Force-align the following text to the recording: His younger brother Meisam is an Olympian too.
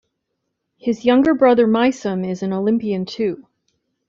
His 0.79 1.05
younger 1.05 1.35
brother 1.35 1.67
Meisam 1.67 2.25
is 2.27 2.41
an 2.41 2.53
Olympian 2.53 3.05
too. 3.05 3.45